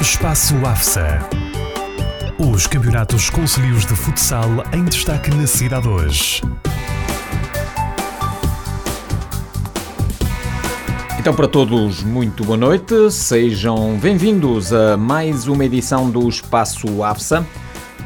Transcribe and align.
Espaço 0.00 0.54
AFSA. 0.64 1.18
Os 2.38 2.66
campeonatos 2.66 3.28
concelhios 3.28 3.84
de 3.84 3.94
futsal 3.94 4.48
em 4.72 4.82
destaque 4.86 5.30
na 5.30 5.46
cidade 5.46 5.86
hoje. 5.86 6.40
Então, 11.18 11.34
para 11.34 11.46
todos, 11.46 12.02
muito 12.02 12.42
boa 12.46 12.56
noite. 12.56 13.10
Sejam 13.10 13.98
bem-vindos 13.98 14.72
a 14.72 14.96
mais 14.96 15.46
uma 15.46 15.66
edição 15.66 16.10
do 16.10 16.26
Espaço 16.26 17.04
AFSA, 17.04 17.46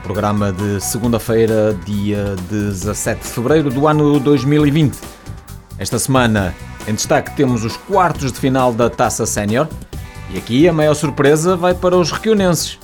programa 0.02 0.52
de 0.52 0.80
segunda-feira, 0.80 1.78
dia 1.86 2.34
17 2.50 3.20
de 3.22 3.28
fevereiro 3.28 3.70
do 3.70 3.86
ano 3.86 4.18
2020. 4.18 4.98
Esta 5.78 6.00
semana, 6.00 6.52
em 6.88 6.94
destaque, 6.94 7.36
temos 7.36 7.64
os 7.64 7.76
quartos 7.76 8.32
de 8.32 8.40
final 8.40 8.72
da 8.72 8.90
Taça 8.90 9.24
Sénior 9.26 9.68
e 10.34 10.38
aqui 10.38 10.68
a 10.68 10.72
maior 10.72 10.94
surpresa 10.94 11.56
vai 11.56 11.74
para 11.74 11.96
os 11.96 12.10
requionenses. 12.10 12.76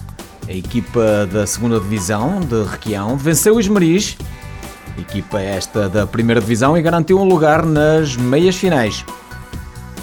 A 0.48 0.52
equipa 0.52 1.26
da 1.26 1.44
segunda 1.44 1.80
divisão 1.80 2.38
de 2.38 2.62
Requião 2.62 3.16
venceu 3.16 3.56
o 3.56 3.60
Esmeriz, 3.60 4.16
equipa 4.96 5.40
esta 5.40 5.88
da 5.88 6.06
primeira 6.06 6.40
divisão 6.40 6.78
e 6.78 6.82
garantiu 6.82 7.18
um 7.18 7.24
lugar 7.24 7.66
nas 7.66 8.14
meias 8.14 8.54
finais. 8.54 9.04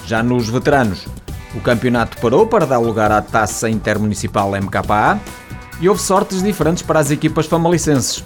Já 0.06 0.22
nos 0.22 0.50
veteranos, 0.50 1.08
o 1.56 1.62
campeonato 1.62 2.18
parou 2.18 2.46
para 2.48 2.66
dar 2.66 2.80
lugar 2.80 3.14
à 3.14 3.22
taça 3.22 3.70
intermunicipal 3.70 4.52
MKA 4.52 5.18
e 5.80 5.88
houve 5.88 6.02
sortes 6.02 6.44
diferentes 6.44 6.84
para 6.84 7.00
as 7.00 7.12
equipas 7.12 7.46
famalicenses. 7.46 8.26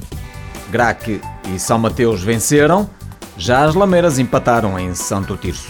Graque 0.71 1.21
e 1.53 1.59
São 1.59 1.77
Mateus 1.77 2.23
venceram, 2.23 2.89
já 3.37 3.65
as 3.65 3.75
Lameiras 3.75 4.17
empataram 4.17 4.79
em 4.79 4.95
Santo 4.95 5.37
Tirso. 5.37 5.69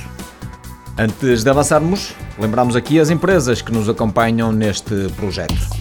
Antes 0.98 1.44
de 1.44 1.50
avançarmos, 1.50 2.14
lembramos 2.42 2.76
aqui 2.76 3.00
as 3.00 3.10
empresas 3.10 3.62
que 3.62 3.72
nos 3.72 3.88
acompanham 3.88 4.52
neste 4.52 5.08
projeto. 5.16 5.81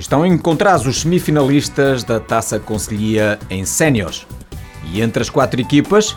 Estão 0.00 0.24
encontrados 0.24 0.86
os 0.86 1.02
semifinalistas 1.02 2.02
da 2.02 2.18
Taça 2.18 2.58
Conselhia 2.58 3.38
em 3.50 3.66
Séniores. 3.66 4.26
E 4.90 5.02
entre 5.02 5.20
as 5.20 5.28
quatro 5.28 5.60
equipas 5.60 6.16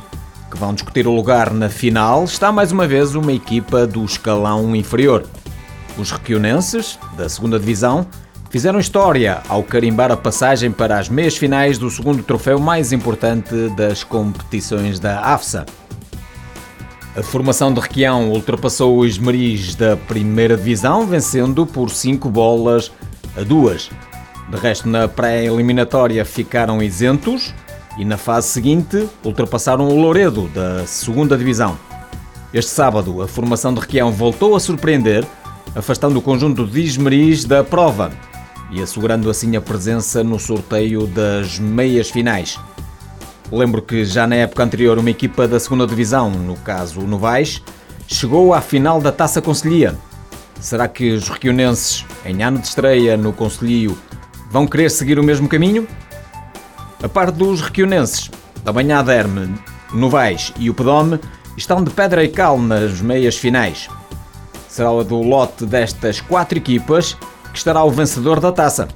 que 0.50 0.58
vão 0.58 0.73
discutir 0.73 1.06
o 1.06 1.14
lugar 1.14 1.53
na 1.53 1.68
final 1.68 2.24
está 2.24 2.50
mais 2.50 2.72
uma 2.72 2.88
vez 2.88 3.13
uma 3.13 3.34
equipa 3.34 3.85
do 3.85 4.06
escalão 4.06 4.74
inferior. 4.74 5.25
Os 5.97 6.12
requionenses, 6.12 6.97
da 7.18 7.28
segunda 7.28 7.59
divisão, 7.59 8.07
fizeram 8.50 8.80
história 8.80 9.41
ao 9.50 9.62
carimbar 9.62 10.13
a 10.13 10.18
passagem 10.18 10.72
para 10.72 10.97
as 10.97 11.09
meias 11.09 11.36
finais 11.36 11.78
do 11.78 11.91
segundo 11.91 12.24
troféu 12.24 12.59
mais 12.59 12.94
importante 12.94 13.68
das 13.75 14.02
competições 14.02 14.97
da 14.97 15.19
AFSA. 15.19 15.66
A 17.18 17.22
formação 17.22 17.72
de 17.74 17.81
Requião 17.81 18.30
ultrapassou 18.30 19.00
os 19.00 19.12
Esmeriz 19.12 19.75
da 19.75 19.97
primeira 19.97 20.56
divisão, 20.56 21.06
vencendo 21.06 21.66
por 21.66 21.90
5 21.90 22.30
bolas 22.30 22.90
a 23.35 23.41
duas. 23.41 23.89
De 24.49 24.57
resto, 24.57 24.88
na 24.88 25.07
pré-eliminatória 25.07 26.23
ficaram 26.25 26.81
isentos 26.81 27.53
e 27.97 28.03
na 28.03 28.17
fase 28.17 28.49
seguinte 28.49 29.07
ultrapassaram 29.23 29.88
o 29.88 29.99
Louredo, 29.99 30.47
da 30.49 30.85
segunda 30.85 31.38
divisão. 31.38 31.77
Este 32.53 32.71
sábado, 32.71 33.21
a 33.21 33.27
formação 33.27 33.73
de 33.73 33.79
Requião 33.79 34.11
voltou 34.11 34.55
a 34.55 34.59
surpreender, 34.59 35.25
afastando 35.75 36.19
o 36.19 36.21
conjunto 36.21 36.67
de 36.67 36.81
Ismeris 36.81 37.45
da 37.45 37.63
prova 37.63 38.11
e 38.69 38.81
assegurando 38.81 39.29
assim 39.29 39.55
a 39.55 39.61
presença 39.61 40.23
no 40.23 40.39
sorteio 40.39 41.07
das 41.07 41.57
meias 41.57 42.09
finais. 42.09 42.59
Lembro 43.51 43.81
que 43.81 44.03
já 44.05 44.27
na 44.27 44.35
época 44.35 44.63
anterior 44.63 44.97
uma 44.97 45.09
equipa 45.09 45.47
da 45.47 45.59
segunda 45.59 45.85
divisão, 45.88 46.29
no 46.29 46.55
caso 46.57 47.00
o 47.00 47.07
Novais, 47.07 47.61
chegou 48.07 48.53
à 48.53 48.61
final 48.61 49.00
da 49.00 49.11
Taça 49.11 49.41
Conselhia 49.41 49.95
Será 50.63 50.88
que 50.88 51.12
os 51.12 51.28
requionenses, 51.28 52.06
em 52.25 52.41
ano 52.41 52.57
de 52.57 52.68
estreia 52.68 53.18
no 53.18 53.34
Conselho, 53.34 53.97
vão 54.50 54.66
querer 54.66 54.90
seguir 54.90 55.19
o 55.19 55.24
mesmo 55.24 55.50
caminho? 55.50 55.85
A 57.03 57.09
parte 57.09 57.35
dos 57.35 57.59
requionenses, 57.59 58.31
a 58.66 58.72
Banhada 58.72 59.13
Herme, 59.13 59.53
Novais 59.94 60.53
e 60.57 60.69
o 60.69 60.74
Pedome 60.74 61.19
estão 61.57 61.84
de 61.84 61.91
pedra 61.91 62.24
e 62.24 62.29
cal 62.29 62.57
nas 62.57 63.01
meias 63.01 63.35
finais. 63.35 63.90
Será 64.69 64.90
o 64.90 65.03
do 65.03 65.22
lote 65.22 65.66
destas 65.66 66.22
quatro 66.22 66.57
equipas 66.57 67.18
que 67.51 67.57
estará 67.57 67.84
o 67.84 67.91
vencedor 67.91 68.40
da 68.40 68.53
taça. 68.53 68.88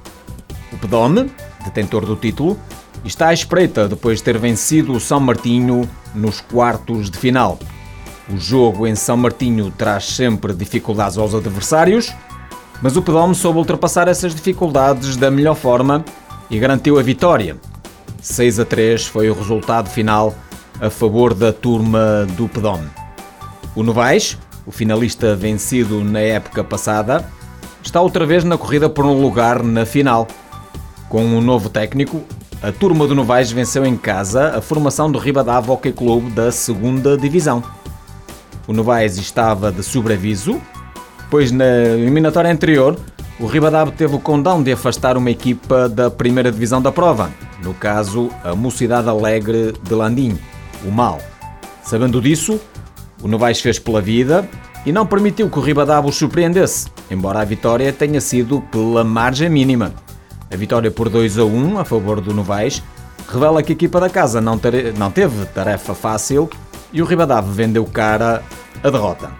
O 0.72 0.78
Pedome, 0.78 1.30
detentor 1.66 2.06
do 2.06 2.16
título, 2.16 2.58
está 3.04 3.28
à 3.28 3.34
espreita 3.34 3.86
depois 3.86 4.20
de 4.20 4.24
ter 4.24 4.38
vencido 4.38 4.94
o 4.94 4.98
São 5.00 5.20
Martinho 5.20 5.86
nos 6.14 6.40
quartos 6.40 7.10
de 7.10 7.18
final. 7.18 7.58
O 8.30 8.36
jogo 8.36 8.86
em 8.86 8.94
São 8.94 9.16
Martinho 9.16 9.70
traz 9.70 10.04
sempre 10.04 10.52
dificuldades 10.52 11.16
aos 11.16 11.34
adversários, 11.34 12.14
mas 12.82 12.96
o 12.96 13.02
Pedome 13.02 13.34
soube 13.34 13.58
ultrapassar 13.58 14.06
essas 14.06 14.34
dificuldades 14.34 15.16
da 15.16 15.30
melhor 15.30 15.54
forma 15.54 16.04
e 16.50 16.58
garantiu 16.58 16.98
a 16.98 17.02
vitória. 17.02 17.56
6 18.20 18.60
a 18.60 18.64
3 18.64 19.06
foi 19.06 19.30
o 19.30 19.34
resultado 19.34 19.88
final 19.88 20.34
a 20.80 20.90
favor 20.90 21.32
da 21.32 21.52
turma 21.52 22.26
do 22.36 22.48
Pedome. 22.48 22.88
O 23.74 23.82
Novais, 23.82 24.36
o 24.66 24.70
finalista 24.70 25.34
vencido 25.34 26.04
na 26.04 26.20
época 26.20 26.62
passada, 26.62 27.26
está 27.82 28.00
outra 28.00 28.26
vez 28.26 28.44
na 28.44 28.58
corrida 28.58 28.90
por 28.90 29.06
um 29.06 29.20
lugar 29.20 29.62
na 29.62 29.86
final. 29.86 30.28
Com 31.08 31.24
um 31.24 31.40
novo 31.40 31.70
técnico, 31.70 32.22
a 32.62 32.70
turma 32.70 33.06
do 33.06 33.14
Novais 33.14 33.50
venceu 33.50 33.86
em 33.86 33.96
casa 33.96 34.56
a 34.56 34.60
formação 34.60 35.10
do 35.10 35.18
Ribadava 35.18 35.72
Hockey 35.72 35.92
Clube 35.92 36.30
da 36.30 36.52
segunda 36.52 37.16
Divisão. 37.16 37.62
O 38.68 38.72
Novaes 38.74 39.16
estava 39.16 39.72
de 39.72 39.82
sobreaviso, 39.82 40.60
pois 41.30 41.50
na 41.50 41.64
eliminatória 41.64 42.52
anterior 42.52 43.00
o 43.40 43.46
Ribadab 43.46 43.92
teve 43.92 44.14
o 44.14 44.18
condão 44.18 44.62
de 44.62 44.70
afastar 44.70 45.16
uma 45.16 45.30
equipa 45.30 45.88
da 45.88 46.10
primeira 46.10 46.52
divisão 46.52 46.82
da 46.82 46.92
prova, 46.92 47.30
no 47.64 47.72
caso 47.72 48.28
a 48.44 48.54
Mocidade 48.54 49.08
Alegre 49.08 49.72
de 49.82 49.94
Landim, 49.94 50.38
o 50.84 50.90
Mal. 50.90 51.18
Sabendo 51.82 52.20
disso, 52.20 52.60
o 53.22 53.26
Novaes 53.26 53.58
fez 53.58 53.78
pela 53.78 54.02
vida 54.02 54.46
e 54.84 54.92
não 54.92 55.06
permitiu 55.06 55.48
que 55.48 55.58
o 55.58 55.62
Ribadab 55.62 56.06
os 56.06 56.16
surpreendesse, 56.16 56.88
embora 57.10 57.40
a 57.40 57.46
vitória 57.46 57.90
tenha 57.90 58.20
sido 58.20 58.60
pela 58.70 59.02
margem 59.02 59.48
mínima. 59.48 59.94
A 60.52 60.56
vitória 60.56 60.90
por 60.90 61.08
2 61.08 61.38
a 61.38 61.44
1 61.46 61.78
a 61.78 61.86
favor 61.86 62.20
do 62.20 62.34
Novaes 62.34 62.82
revela 63.30 63.62
que 63.62 63.72
a 63.72 63.76
equipa 63.76 63.98
da 63.98 64.10
casa 64.10 64.42
não, 64.42 64.60
não 64.98 65.10
teve 65.10 65.46
tarefa 65.46 65.94
fácil 65.94 66.50
e 66.92 67.02
o 67.02 67.04
Ribadave 67.04 67.50
vendeu 67.50 67.84
cara 67.84 68.42
a 68.82 68.90
derrota. 68.90 69.30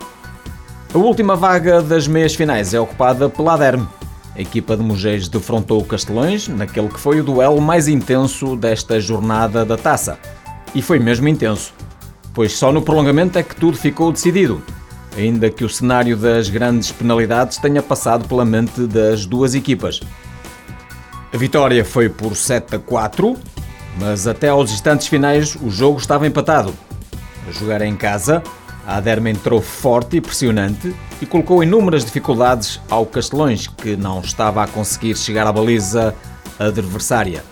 A 0.93 0.99
última 0.99 1.37
vaga 1.37 1.83
das 1.83 2.09
meias 2.09 2.35
finais 2.35 2.73
é 2.73 2.81
ocupada 2.81 3.29
pela 3.29 3.55
Aderme. 3.55 3.87
A 4.35 4.41
equipa 4.41 4.77
de 4.77 4.83
Mugeis 4.83 5.29
defrontou 5.29 5.81
o 5.81 5.85
Castelões 5.85 6.49
naquele 6.49 6.89
que 6.89 6.99
foi 6.99 7.21
o 7.21 7.25
duelo 7.25 7.61
mais 7.61 7.89
intenso 7.89 8.57
desta 8.57 9.01
jornada 9.01 9.65
da 9.65 9.77
taça. 9.77 10.19
E 10.75 10.81
foi 10.81 10.99
mesmo 10.99 11.29
intenso, 11.29 11.75
pois 12.33 12.53
só 12.53 12.73
no 12.73 12.81
prolongamento 12.81 13.39
é 13.39 13.43
que 13.43 13.57
tudo 13.57 13.77
ficou 13.77 14.13
decidido, 14.13 14.63
ainda 15.17 15.51
que 15.51 15.65
o 15.65 15.69
cenário 15.69 16.17
das 16.17 16.49
grandes 16.49 16.93
penalidades 16.93 17.59
tenha 17.59 17.83
passado 17.83 18.29
pela 18.29 18.45
mente 18.45 18.87
das 18.87 19.27
duas 19.27 19.55
equipas. 19.55 20.01
A 21.33 21.37
vitória 21.37 21.85
foi 21.85 22.09
por 22.09 22.35
7 22.35 22.77
a 22.77 22.79
4, 22.79 23.37
mas 23.99 24.27
até 24.27 24.49
aos 24.49 24.73
instantes 24.73 25.07
finais 25.09 25.57
o 25.61 25.69
jogo 25.69 25.99
estava 25.99 26.27
empatado. 26.27 26.73
A 27.49 27.51
jogar 27.51 27.81
em 27.81 27.97
casa, 27.97 28.43
a 28.87 28.97
Aderma 28.97 29.31
entrou 29.31 29.63
forte 29.63 30.19
e 30.19 30.21
pressionante 30.21 30.95
e 31.21 31.25
colocou 31.25 31.63
inúmeras 31.63 32.05
dificuldades 32.05 32.79
ao 32.91 33.07
Castelões, 33.07 33.67
que 33.67 33.97
não 33.97 34.21
estava 34.21 34.63
a 34.63 34.67
conseguir 34.67 35.17
chegar 35.17 35.47
à 35.47 35.53
baliza 35.53 36.15
adversária. 36.59 37.43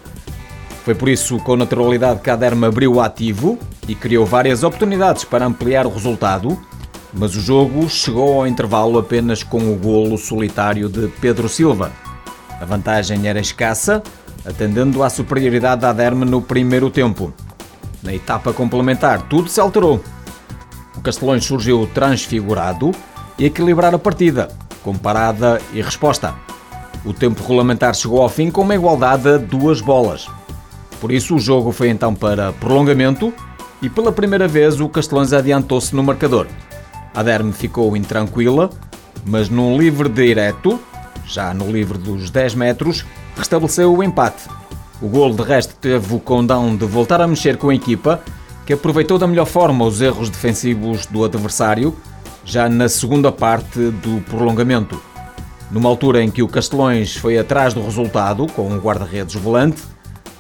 Foi 0.85 0.95
por 0.95 1.09
isso, 1.09 1.39
com 1.39 1.57
naturalidade, 1.57 2.21
que 2.21 2.29
a 2.29 2.37
Derma 2.37 2.67
abriu 2.67 2.95
o 2.95 3.01
ativo 3.01 3.59
e 3.89 3.95
criou 3.95 4.27
várias 4.27 4.63
oportunidades 4.63 5.25
para 5.25 5.47
ampliar 5.47 5.87
o 5.87 5.91
resultado, 5.91 6.61
mas 7.13 7.35
o 7.35 7.41
jogo 7.41 7.89
chegou 7.89 8.41
ao 8.41 8.47
intervalo 8.47 8.99
apenas 8.99 9.43
com 9.43 9.73
o 9.73 9.77
golo 9.77 10.19
solitário 10.19 10.91
de 10.91 11.09
Pedro 11.21 11.49
Silva. 11.49 11.91
A 12.61 12.65
vantagem 12.67 13.27
era 13.27 13.41
escassa, 13.41 14.03
atendendo 14.45 15.03
à 15.03 15.09
superioridade 15.09 15.81
da 15.81 15.93
Derma 15.93 16.27
no 16.27 16.43
primeiro 16.43 16.91
tempo. 16.91 17.33
Na 18.07 18.15
etapa 18.15 18.53
complementar, 18.53 19.23
tudo 19.23 19.51
se 19.51 19.61
alterou. 19.61 20.01
O 20.97 21.01
Castelões 21.01 21.45
surgiu 21.45 21.91
transfigurado 21.93 22.93
e 23.37 23.45
equilibrar 23.45 23.93
a 23.93 23.99
partida, 23.99 24.49
com 24.85 24.97
parada 24.97 25.61
e 25.75 25.83
resposta. 25.83 26.33
O 27.05 27.13
tempo 27.13 27.43
regulamentar 27.43 27.95
chegou 27.95 28.23
ao 28.23 28.29
fim 28.29 28.49
com 28.49 28.61
uma 28.61 28.77
igualdade 28.77 29.25
de 29.25 29.39
duas 29.47 29.81
bolas. 29.81 30.29
Por 31.01 31.11
isso, 31.11 31.35
o 31.35 31.41
jogo 31.41 31.73
foi 31.73 31.89
então 31.89 32.15
para 32.15 32.53
prolongamento 32.53 33.35
e 33.83 33.91
pela 33.91 34.13
primeira 34.13 34.47
vez 34.47 34.81
o 34.81 34.89
Castelões 34.89 35.33
adiantou-se 35.33 35.95
no 35.95 36.05
marcador. 36.05 36.47
A 37.13 37.25
Derme 37.25 37.53
ficou 37.53 37.97
intranquila, 37.97 38.71
mas 39.25 39.49
num 39.49 39.77
livre 39.77 40.09
direto, 40.09 40.79
já 41.27 41.53
no 41.53 41.69
livre 41.73 41.99
dos 41.99 42.31
10 42.31 42.55
metros, 42.55 43.05
restabeleceu 43.37 43.93
o 43.93 44.01
empate. 44.01 44.45
O 45.01 45.09
gol 45.09 45.35
de 45.35 45.43
resto 45.43 45.75
teve 45.75 46.15
o 46.15 46.19
condão 46.19 46.75
de 46.75 46.87
voltar 46.87 47.21
a 47.21 47.27
mexer 47.27 47.59
com 47.59 47.69
a 47.69 47.75
equipa, 47.75 48.23
que 48.65 48.73
aproveitou 48.73 49.19
da 49.19 49.27
melhor 49.27 49.47
forma 49.47 49.85
os 49.85 50.01
erros 50.01 50.31
defensivos 50.31 51.05
do 51.07 51.25
adversário, 51.25 51.95
já 52.45 52.69
na 52.69 52.89
segunda 52.89 53.31
parte 53.31 53.79
do 53.91 54.23
prolongamento. 54.23 55.01
Numa 55.71 55.89
altura 55.89 56.23
em 56.23 56.31
que 56.31 56.43
o 56.43 56.49
Castelões 56.49 57.17
foi 57.17 57.39
atrás 57.39 57.75
do 57.75 57.83
resultado, 57.83 58.47
com 58.47 58.69
um 58.69 58.79
guarda-redes 58.79 59.35
volante, 59.35 59.83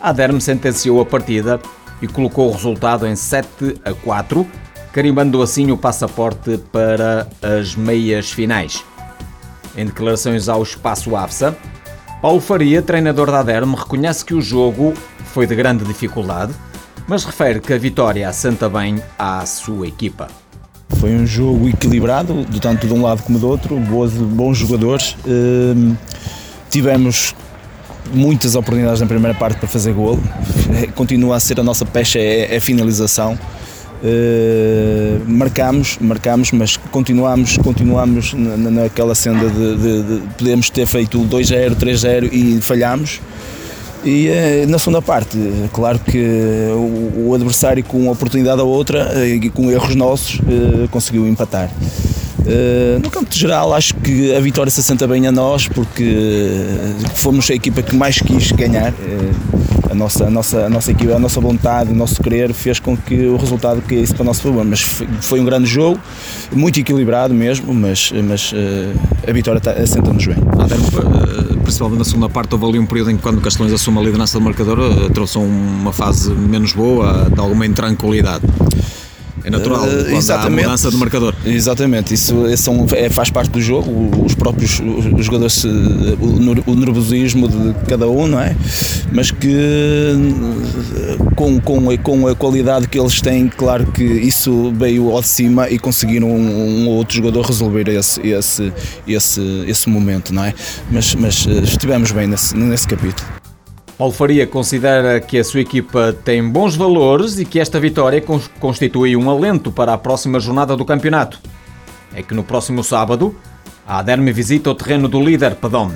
a 0.00 0.12
Derme 0.12 0.40
sentenciou 0.40 1.00
a 1.00 1.04
partida 1.04 1.60
e 2.00 2.06
colocou 2.06 2.48
o 2.48 2.52
resultado 2.52 3.06
em 3.06 3.16
7 3.16 3.80
a 3.84 3.92
4, 3.92 4.46
carimbando 4.92 5.42
assim 5.42 5.70
o 5.70 5.76
passaporte 5.76 6.58
para 6.72 7.28
as 7.42 7.74
meias 7.74 8.30
finais. 8.30 8.84
Em 9.76 9.84
declarações 9.84 10.48
ao 10.48 10.62
Espaço 10.62 11.14
AFSA, 11.14 11.56
Paulo 12.26 12.40
Faria, 12.40 12.82
treinador 12.82 13.30
da 13.30 13.40
Derme, 13.40 13.76
reconhece 13.76 14.24
que 14.24 14.34
o 14.34 14.40
jogo 14.40 14.94
foi 15.26 15.46
de 15.46 15.54
grande 15.54 15.84
dificuldade, 15.84 16.52
mas 17.06 17.24
refere 17.24 17.60
que 17.60 17.72
a 17.72 17.78
vitória 17.78 18.28
assenta 18.28 18.68
bem 18.68 19.00
à 19.16 19.46
sua 19.46 19.86
equipa. 19.86 20.26
Foi 20.98 21.14
um 21.14 21.24
jogo 21.24 21.68
equilibrado, 21.68 22.44
tanto 22.60 22.88
de 22.88 22.92
um 22.92 23.00
lado 23.00 23.22
como 23.22 23.38
do 23.38 23.46
outro, 23.46 23.78
bons, 23.78 24.10
bons 24.14 24.58
jogadores. 24.58 25.16
Ehm, 25.24 25.94
tivemos 26.68 27.32
muitas 28.12 28.56
oportunidades 28.56 29.00
na 29.00 29.06
primeira 29.06 29.38
parte 29.38 29.58
para 29.58 29.68
fazer 29.68 29.92
golo. 29.92 30.20
Continua 30.96 31.36
a 31.36 31.38
ser 31.38 31.60
a 31.60 31.62
nossa 31.62 31.86
pecha 31.86 32.18
é, 32.18 32.54
é 32.54 32.56
a 32.56 32.60
finalização. 32.60 33.38
Uh, 34.02 35.22
marcamos, 35.26 35.96
marcamos, 36.00 36.52
mas 36.52 36.76
continuamos, 36.76 37.56
continuamos 37.56 38.34
naquela 38.34 39.14
senda 39.14 39.48
de, 39.48 39.76
de, 39.76 40.02
de 40.02 40.22
podemos 40.36 40.68
ter 40.68 40.86
feito 40.86 41.18
2-0, 41.20 41.74
3-0 41.76 42.28
e 42.30 42.60
falhamos. 42.60 43.20
E 44.04 44.28
uh, 44.28 44.68
na 44.68 44.78
segunda 44.78 45.00
parte, 45.00 45.38
claro 45.72 45.98
que 45.98 46.18
o, 46.74 47.28
o, 47.28 47.34
adversário 47.34 47.82
com 47.82 47.98
uma 47.98 48.12
oportunidade 48.12 48.60
ou 48.60 48.68
outra 48.68 49.12
uh, 49.16 49.24
e 49.24 49.48
com 49.48 49.70
erros 49.70 49.94
nossos 49.94 50.40
conseguiu 50.90 51.26
empatar. 51.26 51.70
No 53.02 53.10
campo 53.10 53.34
geral, 53.34 53.74
acho 53.74 53.92
que 53.96 54.32
a 54.32 54.38
vitória 54.38 54.70
se 54.70 54.78
assenta 54.78 55.04
bem 55.08 55.26
a 55.26 55.32
nós 55.32 55.66
porque 55.66 56.14
fomos 57.16 57.50
a 57.50 57.54
equipa 57.54 57.82
que 57.82 57.96
mais 57.96 58.20
quis 58.20 58.52
ganhar. 58.52 58.94
A 59.90 59.94
nossa, 59.94 60.26
a 60.26 60.30
nossa, 60.30 60.66
a 60.66 60.68
nossa 60.68 60.90
equipa, 60.90 61.14
a 61.14 61.18
nossa 61.18 61.40
vontade, 61.40 61.92
o 61.92 61.94
nosso 61.94 62.22
querer 62.22 62.52
fez 62.52 62.80
com 62.80 62.96
que 62.96 63.26
o 63.26 63.36
resultado 63.36 63.80
caísse 63.82 64.14
para 64.14 64.22
o 64.22 64.26
nosso 64.26 64.42
favor. 64.42 64.64
Mas 64.64 64.80
foi 65.20 65.40
um 65.40 65.44
grande 65.44 65.66
jogo, 65.66 65.98
muito 66.52 66.80
equilibrado 66.80 67.32
mesmo, 67.32 67.72
mas, 67.72 68.12
mas 68.24 68.52
uh, 68.52 68.56
a 69.28 69.32
vitória 69.32 69.60
tá, 69.60 69.72
assenta-nos 69.72 70.26
bem. 70.26 70.36
principalmente 71.62 71.98
na 71.98 72.04
segunda 72.04 72.28
parte, 72.28 72.54
houve 72.54 72.66
ali 72.66 72.78
um 72.78 72.86
período 72.86 73.10
em 73.10 73.16
que 73.16 73.22
quando 73.22 73.38
o 73.38 73.40
Castelões 73.40 73.72
assume 73.72 73.98
a 73.98 74.02
liderança 74.02 74.38
do 74.38 74.44
marcador, 74.44 75.10
trouxe 75.10 75.38
uma 75.38 75.92
fase 75.92 76.30
menos 76.32 76.72
boa, 76.72 77.30
de 77.32 77.40
alguma 77.40 77.66
intranquilidade. 77.66 78.44
É 79.46 79.50
natural, 79.50 79.84
uh, 79.84 80.16
exatamente, 80.16 80.64
há 80.64 80.66
mudança 80.66 80.90
do 80.90 80.98
marcador. 80.98 81.32
Exatamente, 81.44 82.12
isso 82.12 82.46
é, 82.46 82.56
são, 82.56 82.84
é, 82.92 83.08
faz 83.08 83.30
parte 83.30 83.48
do 83.50 83.60
jogo, 83.60 84.24
os 84.24 84.34
próprios 84.34 84.80
os 84.80 85.24
jogadores, 85.24 85.64
o, 85.64 86.70
o 86.70 86.74
nervosismo 86.74 87.48
de 87.48 87.74
cada 87.86 88.08
um, 88.08 88.26
não 88.26 88.40
é? 88.40 88.56
Mas 89.12 89.30
que 89.30 89.54
com, 91.36 91.60
com, 91.60 91.96
com 91.98 92.26
a 92.26 92.34
qualidade 92.34 92.88
que 92.88 92.98
eles 92.98 93.20
têm, 93.20 93.46
claro 93.46 93.86
que 93.86 94.02
isso 94.02 94.72
veio 94.76 95.12
ao 95.12 95.20
de 95.20 95.28
cima 95.28 95.70
e 95.70 95.78
conseguiram 95.78 96.28
um, 96.28 96.84
um 96.84 96.88
outro 96.88 97.14
jogador 97.14 97.42
resolver 97.42 97.88
esse, 97.88 98.20
esse, 98.26 98.72
esse, 99.06 99.64
esse 99.66 99.88
momento, 99.88 100.34
não 100.34 100.44
é? 100.44 100.54
Mas, 100.90 101.14
mas 101.14 101.46
eh, 101.46 101.60
estivemos 101.62 102.10
bem 102.10 102.26
nesse, 102.26 102.56
nesse 102.56 102.88
capítulo. 102.88 103.35
Paulo 103.98 104.12
Faria 104.12 104.46
considera 104.46 105.18
que 105.20 105.38
a 105.38 105.44
sua 105.44 105.60
equipa 105.60 106.14
tem 106.24 106.46
bons 106.46 106.76
valores 106.76 107.38
e 107.38 107.46
que 107.46 107.58
esta 107.58 107.80
vitória 107.80 108.22
constitui 108.60 109.16
um 109.16 109.30
alento 109.30 109.72
para 109.72 109.94
a 109.94 109.98
próxima 109.98 110.38
jornada 110.38 110.76
do 110.76 110.84
campeonato. 110.84 111.40
É 112.14 112.22
que 112.22 112.34
no 112.34 112.44
próximo 112.44 112.84
sábado, 112.84 113.34
a 113.86 113.98
Aderme 113.98 114.32
visita 114.32 114.70
o 114.70 114.74
terreno 114.74 115.08
do 115.08 115.22
líder 115.22 115.54
Padom. 115.54 115.92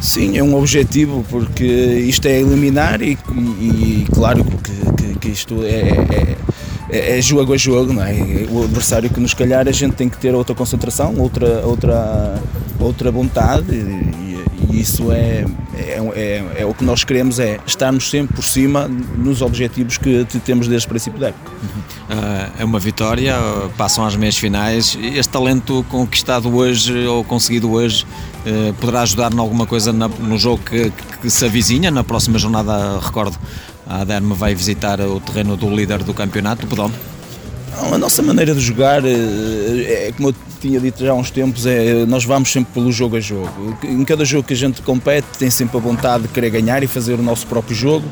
Sim, 0.00 0.36
é 0.36 0.42
um 0.42 0.56
objetivo 0.56 1.24
porque 1.30 1.64
isto 1.64 2.26
é 2.26 2.40
eliminar 2.40 3.00
e, 3.00 3.16
e, 3.60 4.04
claro 4.12 4.44
que, 4.44 4.92
que, 5.02 5.18
que 5.20 5.28
isto 5.28 5.62
é, 5.62 6.36
é, 6.90 7.18
é, 7.18 7.22
jogo 7.22 7.54
a 7.54 7.56
jogo, 7.56 7.92
não 7.92 8.02
é? 8.02 8.12
O 8.50 8.64
adversário 8.64 9.08
que 9.08 9.20
nos 9.20 9.32
calhar 9.32 9.68
a 9.68 9.72
gente 9.72 9.94
tem 9.94 10.08
que 10.08 10.18
ter 10.18 10.34
outra 10.34 10.56
concentração, 10.56 11.14
outra, 11.16 11.64
outra, 11.64 12.42
outra 12.80 13.12
vontade 13.12 13.72
e 13.72 14.23
isso 14.80 15.12
é, 15.12 15.44
é, 15.74 15.98
é, 16.14 16.52
é, 16.58 16.66
o 16.66 16.74
que 16.74 16.84
nós 16.84 17.04
queremos, 17.04 17.38
é 17.38 17.58
estarmos 17.66 18.10
sempre 18.10 18.34
por 18.34 18.44
cima 18.44 18.88
nos 18.88 19.42
objetivos 19.42 19.98
que 19.98 20.26
temos 20.44 20.68
desde 20.68 20.86
o 20.86 20.90
princípio 20.90 21.20
da 21.20 21.28
época. 21.28 21.52
Ah, 22.08 22.50
é 22.58 22.64
uma 22.64 22.78
vitória, 22.78 23.36
passam 23.76 24.04
às 24.04 24.16
meias 24.16 24.36
finais. 24.36 24.98
Este 25.00 25.32
talento 25.32 25.84
conquistado 25.88 26.54
hoje 26.54 27.06
ou 27.06 27.24
conseguido 27.24 27.70
hoje 27.72 28.06
eh, 28.46 28.74
poderá 28.80 29.02
ajudar 29.02 29.32
em 29.32 29.38
alguma 29.38 29.66
coisa 29.66 29.92
no 29.92 30.38
jogo 30.38 30.62
que, 30.62 30.92
que 31.20 31.30
se 31.30 31.44
avizinha 31.44 31.90
na 31.90 32.04
próxima 32.04 32.38
jornada, 32.38 32.98
recordo. 33.00 33.38
A 33.86 34.02
Derme 34.04 34.34
vai 34.34 34.54
visitar 34.54 35.00
o 35.00 35.20
terreno 35.20 35.56
do 35.56 35.68
líder 35.68 36.02
do 36.02 36.14
campeonato, 36.14 36.66
A 37.92 37.98
nossa 37.98 38.22
maneira 38.22 38.54
de 38.54 38.60
jogar 38.60 39.04
eh, 39.04 40.08
é 40.08 40.12
como 40.16 40.30
eu 40.30 40.34
tinha 40.60 40.80
dito 40.80 41.04
já 41.04 41.12
há 41.12 41.14
uns 41.14 41.30
tempos, 41.30 41.66
é 41.66 42.06
nós 42.06 42.24
vamos 42.24 42.50
sempre 42.50 42.72
pelo 42.72 42.90
jogo 42.90 43.16
a 43.16 43.20
jogo. 43.20 43.76
Em 43.82 44.04
cada 44.04 44.24
jogo 44.24 44.46
que 44.46 44.54
a 44.54 44.56
gente 44.56 44.80
compete 44.82 45.26
tem 45.38 45.50
sempre 45.50 45.76
a 45.76 45.80
vontade 45.80 46.24
de 46.24 46.28
querer 46.30 46.50
ganhar 46.50 46.82
e 46.82 46.86
fazer 46.86 47.14
o 47.14 47.22
nosso 47.22 47.46
próprio 47.46 47.74
jogo 47.74 48.06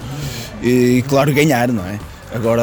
e 0.63 1.03
claro 1.09 1.33
ganhar, 1.33 1.69
não 1.69 1.85
é? 1.85 1.99
Agora 2.35 2.63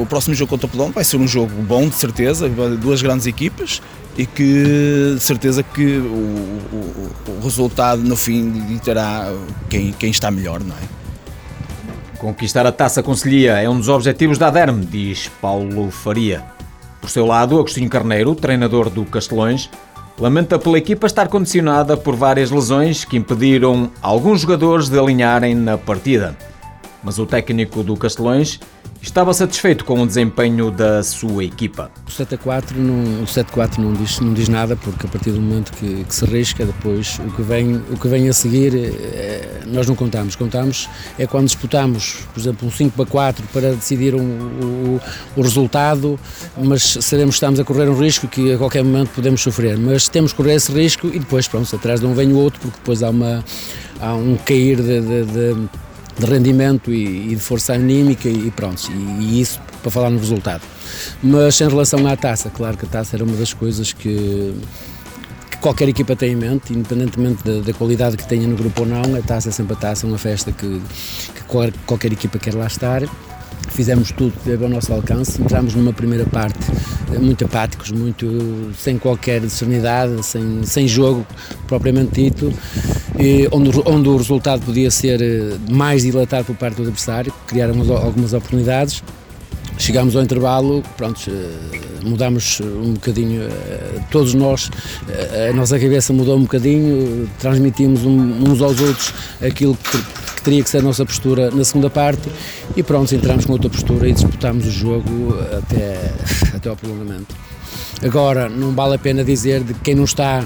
o 0.00 0.06
próximo 0.06 0.34
jogo 0.34 0.50
contra 0.50 0.66
o 0.66 0.70
Pelão 0.70 0.90
vai 0.90 1.04
ser 1.04 1.16
um 1.16 1.26
jogo 1.26 1.52
bom 1.62 1.88
de 1.88 1.94
certeza, 1.94 2.48
duas 2.80 3.00
grandes 3.00 3.26
equipas 3.26 3.80
e 4.16 4.26
que 4.26 5.14
de 5.14 5.20
certeza 5.20 5.62
que 5.62 5.98
o, 5.98 6.60
o, 6.72 7.10
o 7.28 7.40
resultado 7.42 8.02
no 8.02 8.16
fim 8.16 8.78
terá 8.84 9.32
quem, 9.68 9.92
quem 9.92 10.10
está 10.10 10.30
melhor, 10.30 10.60
não 10.60 10.74
é? 10.74 11.03
Conquistar 12.24 12.66
a 12.66 12.72
taça 12.72 13.02
Conselhia 13.02 13.60
é 13.60 13.68
um 13.68 13.76
dos 13.76 13.90
objetivos 13.90 14.38
da 14.38 14.46
ADERM, 14.46 14.80
diz 14.80 15.30
Paulo 15.42 15.90
Faria. 15.90 16.42
Por 16.98 17.10
seu 17.10 17.26
lado, 17.26 17.58
Agostinho 17.58 17.90
Carneiro, 17.90 18.34
treinador 18.34 18.88
do 18.88 19.04
Castelões, 19.04 19.68
lamenta 20.18 20.58
pela 20.58 20.78
equipa 20.78 21.06
estar 21.06 21.28
condicionada 21.28 21.98
por 21.98 22.16
várias 22.16 22.50
lesões 22.50 23.04
que 23.04 23.18
impediram 23.18 23.90
alguns 24.00 24.40
jogadores 24.40 24.88
de 24.88 24.98
alinharem 24.98 25.54
na 25.54 25.76
partida. 25.76 26.34
Mas 27.02 27.18
o 27.18 27.26
técnico 27.26 27.82
do 27.82 27.94
Castelões 27.94 28.58
estava 29.04 29.32
satisfeito 29.34 29.84
com 29.84 30.00
o 30.00 30.06
desempenho 30.06 30.70
da 30.70 31.02
sua 31.02 31.44
equipa. 31.44 31.90
O 32.08 32.10
7 32.10 32.34
a 32.34 32.38
4 32.38 32.80
não, 32.80 33.22
o 33.22 33.26
7 33.26 33.52
4 33.52 33.80
não 33.82 33.92
diz, 33.92 34.18
não 34.18 34.32
diz 34.32 34.48
nada, 34.48 34.76
porque 34.76 35.06
a 35.06 35.08
partir 35.08 35.30
do 35.30 35.40
momento 35.40 35.72
que, 35.72 36.04
que 36.04 36.14
se 36.14 36.24
arrisca, 36.24 36.64
depois 36.64 37.20
o 37.20 37.30
que 37.30 37.42
vem, 37.42 37.76
o 37.90 37.98
que 37.98 38.08
vem 38.08 38.28
a 38.28 38.32
seguir 38.32 38.74
é, 38.74 39.60
nós 39.66 39.86
não 39.86 39.94
contamos. 39.94 40.34
Contamos 40.34 40.88
é 41.18 41.26
quando 41.26 41.46
disputamos, 41.46 42.26
por 42.32 42.40
exemplo, 42.40 42.66
um 42.66 42.70
5 42.70 42.96
para 42.96 43.06
4 43.06 43.44
para 43.52 43.74
decidir 43.74 44.14
um, 44.14 44.20
o, 44.20 45.00
o, 45.36 45.42
resultado, 45.42 46.18
mas 46.56 46.82
sabemos 47.00 47.34
que 47.34 47.36
estamos 47.36 47.60
a 47.60 47.64
correr 47.64 47.88
um 47.88 47.98
risco 47.98 48.26
que 48.26 48.54
a 48.54 48.58
qualquer 48.58 48.82
momento 48.82 49.10
podemos 49.14 49.42
sofrer. 49.42 49.76
Mas 49.76 50.08
temos 50.08 50.32
que 50.32 50.38
correr 50.38 50.54
esse 50.54 50.72
risco 50.72 51.08
e 51.08 51.18
depois, 51.18 51.46
pronto, 51.46 51.74
atrás 51.76 52.00
de 52.00 52.06
um 52.06 52.14
vem 52.14 52.32
o 52.32 52.36
outro, 52.36 52.58
porque 52.60 52.78
depois 52.78 53.02
há, 53.02 53.10
uma, 53.10 53.44
há 54.00 54.14
um 54.14 54.36
cair 54.36 54.80
de, 54.80 55.00
de, 55.00 55.24
de 55.24 55.68
de 56.18 56.26
rendimento 56.26 56.92
e, 56.92 57.32
e, 57.32 57.34
de 57.34 57.40
força 57.40 57.74
anímica 57.74 58.28
e, 58.28 58.50
pronto, 58.50 58.90
e, 58.90 59.22
e, 59.22 59.40
isso 59.40 59.60
para 59.82 59.90
falar 59.90 60.10
no 60.10 60.18
resultado. 60.18 60.62
Mas 61.22 61.60
em 61.60 61.68
relação 61.68 62.06
à 62.06 62.16
taça, 62.16 62.50
claro 62.50 62.76
que 62.76 62.86
a 62.86 62.88
taça 62.88 63.16
era 63.16 63.24
uma 63.24 63.36
das 63.36 63.52
coisas 63.52 63.92
que, 63.92 64.54
que 65.50 65.56
qualquer 65.58 65.88
equipa 65.88 66.14
tem 66.14 66.32
em 66.32 66.36
mente, 66.36 66.72
independentemente 66.72 67.42
da, 67.44 67.60
da, 67.60 67.72
qualidade 67.72 68.16
que 68.16 68.26
tenha 68.26 68.46
no 68.46 68.56
grupo 68.56 68.82
ou 68.82 68.86
não, 68.86 69.16
a 69.16 69.22
taça 69.22 69.48
é 69.48 69.52
sempre 69.52 69.74
a 69.74 69.76
taça, 69.76 70.06
uma 70.06 70.18
festa 70.18 70.52
que, 70.52 70.80
que 71.34 71.42
qualquer, 71.44 71.74
qualquer 71.86 72.12
equipa 72.12 72.38
quer 72.38 72.54
lá 72.54 72.66
estar 72.66 73.02
fizemos 73.74 74.12
tudo 74.12 74.32
que 74.32 74.44
teve 74.44 74.64
ao 74.64 74.70
nosso 74.70 74.92
alcance, 74.92 75.42
entramos 75.42 75.74
numa 75.74 75.92
primeira 75.92 76.24
parte 76.24 76.58
eh, 77.12 77.18
muito 77.18 77.44
apáticos, 77.44 77.90
muito 77.90 78.70
sem 78.78 78.96
qualquer 78.96 79.48
serenidade, 79.50 80.24
sem, 80.24 80.62
sem 80.62 80.86
jogo 80.86 81.26
propriamente 81.66 82.22
dito, 82.22 82.52
e 83.18 83.48
onde, 83.50 83.70
onde 83.84 84.08
o 84.08 84.16
resultado 84.16 84.64
podia 84.64 84.90
ser 84.90 85.20
eh, 85.20 85.56
mais 85.68 86.02
dilatado 86.02 86.44
por 86.44 86.56
parte 86.56 86.76
do 86.76 86.82
adversário, 86.82 87.32
criaram 87.48 87.74
algumas 87.96 88.32
oportunidades. 88.32 89.02
Chegámos 89.76 90.14
ao 90.14 90.22
intervalo, 90.22 90.84
pronto, 90.96 91.20
eh, 91.28 91.78
mudámos 92.04 92.60
um 92.60 92.92
bocadinho, 92.92 93.48
todos 94.10 94.34
nós, 94.34 94.70
a 95.50 95.52
nossa 95.52 95.78
cabeça 95.80 96.12
mudou 96.12 96.36
um 96.36 96.42
bocadinho, 96.42 97.28
transmitimos 97.40 98.04
uns 98.04 98.60
aos 98.60 98.80
outros 98.80 99.12
aquilo 99.40 99.74
que 99.76 100.23
teria 100.44 100.62
que 100.62 100.68
ser 100.68 100.78
a 100.78 100.82
nossa 100.82 101.04
postura 101.04 101.50
na 101.50 101.64
segunda 101.64 101.90
parte 101.90 102.28
e 102.76 102.82
pronto, 102.82 103.12
entramos 103.14 103.46
com 103.46 103.52
outra 103.52 103.70
postura 103.70 104.08
e 104.08 104.12
disputámos 104.12 104.66
o 104.66 104.70
jogo 104.70 105.36
até, 105.56 106.12
até 106.54 106.68
ao 106.68 106.76
prolongamento. 106.76 107.34
Agora, 108.02 108.48
não 108.48 108.72
vale 108.72 108.94
a 108.94 108.98
pena 108.98 109.24
dizer 109.24 109.62
de 109.62 109.74
quem 109.74 109.94
não 109.94 110.04
está 110.04 110.44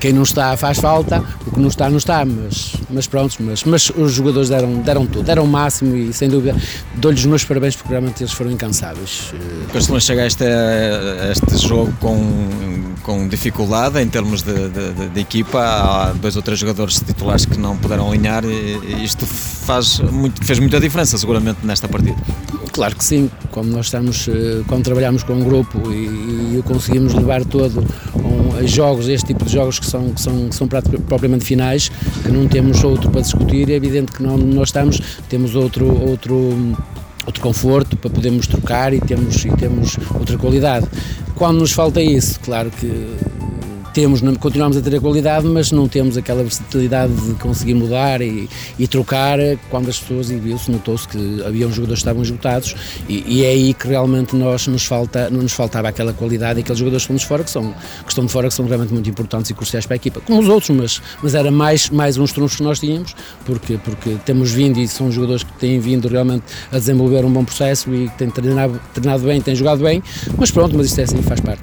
quem 0.00 0.12
não 0.12 0.22
está 0.22 0.56
faz 0.56 0.78
falta, 0.78 1.22
o 1.46 1.50
que 1.50 1.60
não 1.60 1.68
está, 1.68 1.88
não 1.88 1.98
está, 1.98 2.24
mas, 2.24 2.74
mas 2.90 3.06
pronto, 3.06 3.36
mas, 3.40 3.64
mas 3.64 3.90
os 3.90 4.12
jogadores 4.12 4.48
deram, 4.48 4.74
deram 4.82 5.06
tudo, 5.06 5.24
deram 5.24 5.44
o 5.44 5.48
máximo 5.48 5.94
e 5.96 6.12
sem 6.12 6.28
dúvida 6.28 6.56
dou-lhes 6.94 7.20
os 7.20 7.26
meus 7.26 7.44
parabéns 7.44 7.76
porque 7.76 7.90
realmente 7.90 8.22
eles 8.22 8.32
foram 8.32 8.50
incansáveis. 8.50 9.32
O 9.68 9.72
Castelões 9.72 10.04
chega 10.04 10.22
a 10.22 10.26
este, 10.26 10.44
este 11.30 11.68
jogo 11.68 11.92
com, 12.00 12.18
com 13.02 13.28
dificuldade 13.28 14.00
em 14.00 14.08
termos 14.08 14.42
de, 14.42 14.68
de, 14.68 15.08
de, 15.08 15.20
equipa, 15.20 15.60
há 15.60 16.12
dois 16.12 16.36
ou 16.36 16.42
três 16.42 16.58
jogadores 16.58 17.00
titulares 17.00 17.44
que 17.44 17.58
não 17.58 17.76
puderam 17.76 18.08
alinhar 18.08 18.44
e 18.44 19.04
isto 19.04 19.26
faz 19.26 20.00
muito, 20.00 20.44
fez 20.44 20.58
muita 20.58 20.80
diferença 20.80 21.16
seguramente 21.18 21.58
nesta 21.64 21.88
partida. 21.88 22.16
Claro 22.72 22.96
que 22.96 23.04
sim, 23.04 23.30
como 23.50 23.70
nós 23.70 23.86
estamos, 23.86 24.26
eh, 24.28 24.62
quando 24.66 24.82
trabalhamos 24.82 25.22
com 25.22 25.34
um 25.34 25.44
grupo 25.44 25.92
e, 25.92 26.54
e 26.54 26.56
o 26.58 26.62
conseguimos 26.62 27.12
levar 27.12 27.44
todo 27.44 27.84
a 28.14 28.26
jogos, 28.64 29.08
este 29.08 29.26
tipo 29.28 29.44
de 29.44 29.52
jogos 29.52 29.78
que 29.78 29.86
são, 29.86 30.10
que 30.10 30.20
são, 30.20 30.48
que 30.48 30.54
são 30.54 30.68
propriamente 30.68 31.44
finais, 31.44 31.90
que 32.22 32.30
não 32.30 32.46
temos 32.48 32.82
outro 32.84 33.10
para 33.10 33.20
discutir, 33.20 33.70
é 33.70 33.74
evidente 33.74 34.12
que 34.12 34.22
não 34.22 34.36
nós 34.36 34.68
estamos, 34.68 35.00
temos 35.28 35.54
outro, 35.54 35.86
outro 36.08 36.76
outro 37.24 37.40
conforto 37.40 37.96
para 37.96 38.10
podermos 38.10 38.46
trocar 38.46 38.92
e 38.92 39.00
temos, 39.00 39.44
e 39.44 39.50
temos 39.50 39.96
outra 40.14 40.36
qualidade. 40.36 40.86
Quando 41.36 41.60
nos 41.60 41.72
falta 41.72 42.00
isso, 42.00 42.38
claro 42.40 42.70
que 42.70 42.86
temos, 43.92 44.20
continuamos 44.38 44.76
a 44.76 44.80
ter 44.80 44.96
a 44.96 45.00
qualidade, 45.00 45.46
mas 45.46 45.70
não 45.70 45.86
temos 45.86 46.16
aquela 46.16 46.42
versatilidade 46.42 47.14
de 47.14 47.34
conseguir 47.34 47.74
mudar 47.74 48.20
e, 48.20 48.48
e 48.78 48.86
trocar 48.86 49.38
quando 49.70 49.88
as 49.88 49.98
pessoas, 49.98 50.30
e 50.30 50.36
viu-se, 50.36 50.70
notou-se 50.70 51.06
que 51.06 51.42
havia 51.44 51.66
uns 51.66 51.74
jogadores 51.74 52.00
que 52.00 52.08
estavam 52.08 52.22
esgotados 52.22 52.74
e, 53.08 53.24
e, 53.26 53.44
é 53.44 53.48
aí 53.48 53.74
que 53.74 53.86
realmente 53.88 54.34
nós 54.34 54.66
nos 54.66 54.84
falta, 54.84 55.28
não 55.30 55.42
nos 55.42 55.52
faltava 55.52 55.88
aquela 55.88 56.12
qualidade 56.12 56.60
e 56.60 56.62
aqueles 56.62 56.78
jogadores 56.78 57.06
que 57.06 57.12
estão 57.12 57.16
de 57.16 57.26
fora, 57.26 57.44
que, 57.44 57.50
são, 57.50 57.72
que 58.04 58.08
estão 58.08 58.24
de 58.24 58.32
fora, 58.32 58.48
que 58.48 58.54
são 58.54 58.66
realmente 58.66 58.92
muito 58.92 59.08
importantes 59.10 59.50
e 59.50 59.54
cruciais 59.54 59.86
para 59.86 59.94
a 59.94 59.96
equipa, 59.96 60.20
como 60.20 60.40
os 60.40 60.48
outros, 60.48 60.70
mas, 60.70 61.02
mas 61.22 61.34
era 61.34 61.50
mais, 61.50 61.90
mais 61.90 62.16
uns 62.16 62.32
trunfos 62.32 62.56
que 62.56 62.62
nós 62.62 62.80
tínhamos, 62.80 63.14
porque, 63.44 63.78
porque 63.78 64.16
temos 64.24 64.52
vindo 64.52 64.78
e 64.78 64.88
são 64.88 65.10
jogadores 65.10 65.42
que 65.42 65.52
têm 65.54 65.78
vindo 65.78 66.08
realmente 66.08 66.44
a 66.70 66.78
desenvolver 66.78 67.24
um 67.24 67.32
bom 67.32 67.44
processo 67.44 67.92
e 67.94 68.08
que 68.08 68.18
têm 68.18 68.30
treinado, 68.30 68.80
treinado 68.94 69.22
bem, 69.24 69.40
têm 69.40 69.54
jogado 69.54 69.82
bem, 69.82 70.02
mas 70.38 70.50
pronto, 70.50 70.76
mas 70.76 70.86
isto 70.86 71.00
é 71.00 71.04
assim, 71.04 71.22
faz 71.22 71.40
parte. 71.40 71.62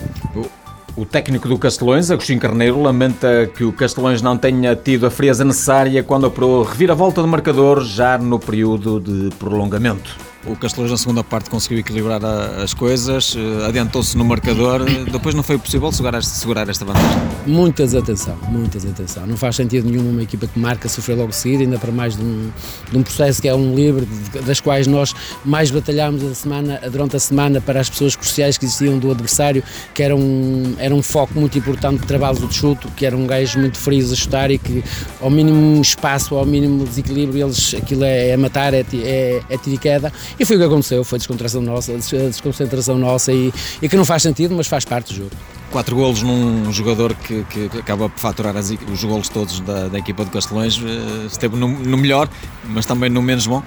O 1.00 1.06
técnico 1.06 1.48
do 1.48 1.58
Castelões, 1.58 2.12
Agostinho 2.12 2.42
Carneiro, 2.42 2.82
lamenta 2.82 3.50
que 3.56 3.64
o 3.64 3.72
Castelões 3.72 4.22
não 4.22 4.38
tenha 4.38 4.76
tido 4.76 5.08
a 5.08 5.10
frieza 5.10 5.46
necessária 5.46 6.04
quando 6.04 6.26
operou 6.26 6.62
reviravolta 6.62 7.22
de 7.22 7.28
marcador 7.30 7.86
já 7.86 8.18
no 8.18 8.38
período 8.38 9.00
de 9.00 9.34
prolongamento. 9.38 10.29
O 10.46 10.56
Castelões 10.56 10.90
na 10.90 10.98
segunda 10.98 11.22
parte 11.22 11.50
conseguiu 11.50 11.80
equilibrar 11.80 12.24
as 12.24 12.74
coisas, 12.74 13.36
eh, 13.36 13.68
adiantou-se 13.68 14.18
no 14.18 14.24
marcador, 14.24 14.86
depois 15.12 15.36
não 15.36 15.44
foi 15.44 15.58
possível 15.58 15.92
segurar, 15.92 16.24
segurar 16.24 16.70
esta 16.70 16.86
vantagem. 16.86 17.22
Muita 17.46 17.84
desatenção, 17.84 18.38
muita 18.48 18.80
desatenção. 18.80 19.28
Não 19.28 19.36
faz 19.36 19.58
sentido 19.58 19.90
nenhum 19.90 20.10
uma 20.10 20.24
equipa 20.24 20.48
que 20.48 20.58
marca 20.58 20.88
sofrer 20.88 21.16
logo 21.18 21.34
seguida, 21.34 21.64
ainda 21.64 21.78
para 21.78 21.92
mais 21.92 22.16
de 22.16 22.24
um, 22.24 22.52
de 22.90 22.98
um 22.98 23.04
processo 23.04 23.42
que 23.42 23.50
é 23.50 23.54
um 23.54 23.76
livre, 23.76 24.08
das 24.46 24.62
quais 24.62 24.88
nós 24.88 25.14
mais 25.44 25.72
batalhámos 25.72 26.24
a 26.24 26.34
semana, 26.34 26.80
durante 26.90 27.18
a 27.18 27.20
semana 27.20 27.60
para 27.60 27.82
as 27.82 27.90
pessoas 27.90 28.16
cruciais 28.16 28.58
que 28.58 28.64
existiam 28.64 28.98
do 28.98 29.12
adversário, 29.12 29.62
que 29.94 30.02
era 30.02 30.16
um, 30.16 30.74
era 30.78 30.96
um 30.96 31.04
foco 31.04 31.38
muito 31.38 31.58
importante 31.58 32.00
de 32.00 32.08
trabalhos 32.08 32.48
de 32.48 32.56
chuto, 32.56 32.88
que 32.96 33.06
eram 33.06 33.28
gajos 33.28 33.56
muito 33.56 33.78
frios 33.78 34.10
a 34.14 34.16
chutar 34.16 34.50
e 34.50 34.58
que 34.58 34.86
ao 35.20 35.30
mínimo 35.30 35.82
espaço, 35.82 36.36
ao 36.36 36.46
mínimo 36.46 36.86
desequilíbrio, 36.86 37.46
eles, 37.46 37.76
aquilo 37.76 38.06
é, 38.06 38.30
é 38.30 38.38
matar, 38.38 38.74
é, 38.74 38.86
é, 38.94 39.42
é 39.50 39.58
tiro 39.58 39.76
e 39.76 39.78
queda 39.78 40.14
e 40.40 40.46
foi 40.46 40.56
o 40.56 40.60
que 40.60 40.66
aconteceu, 40.66 41.04
foi 41.04 41.20
descontração 41.20 41.62
nossa, 41.62 41.94
desconcentração 41.94 42.98
nossa 42.98 43.34
e, 43.34 43.54
e 43.82 43.90
que 43.90 43.96
não 43.96 44.06
faz 44.06 44.24
sentido, 44.24 44.56
mas 44.56 44.68
faz 44.68 44.86
parte 44.86 45.14
do 45.14 45.18
jogo. 45.18 45.32
Quatro 45.72 45.96
golos 45.96 46.24
num 46.24 46.72
jogador 46.72 47.14
que, 47.14 47.44
que 47.44 47.78
acaba 47.78 48.10
por 48.10 48.20
faturar 48.20 48.56
as, 48.58 48.72
os 48.72 49.04
golos 49.04 49.30
todos 49.30 49.60
da, 49.60 49.88
da 49.88 50.00
equipa 50.00 50.26
de 50.26 50.32
Castelões, 50.32 50.80
eh, 50.84 51.28
esteve 51.28 51.56
no, 51.56 51.68
no 51.68 51.98
melhor, 51.98 52.28
mas 52.66 52.86
também 52.86 53.10
no 53.10 53.22
menos 53.22 53.46
bom? 53.46 53.62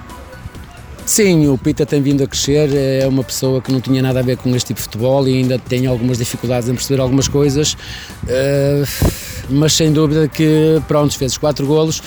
Sim, 1.05 1.47
o 1.47 1.57
Pita 1.57 1.85
tem 1.85 2.01
vindo 2.01 2.23
a 2.23 2.27
crescer, 2.27 2.73
é 2.73 3.05
uma 3.07 3.23
pessoa 3.23 3.61
que 3.61 3.71
não 3.71 3.81
tinha 3.81 4.01
nada 4.01 4.19
a 4.19 4.23
ver 4.23 4.37
com 4.37 4.55
este 4.55 4.67
tipo 4.67 4.79
de 4.79 4.83
futebol 4.83 5.27
e 5.27 5.33
ainda 5.33 5.59
tem 5.59 5.85
algumas 5.85 6.17
dificuldades 6.17 6.69
em 6.69 6.73
perceber 6.73 7.01
algumas 7.01 7.27
coisas, 7.27 7.75
eh, 8.27 8.83
mas 9.49 9.73
sem 9.73 9.91
dúvida 9.91 10.29
que, 10.29 10.81
pronto, 10.87 11.17
fez 11.17 11.33
os 11.33 11.37
quatro 11.37 11.67
golos, 11.67 12.01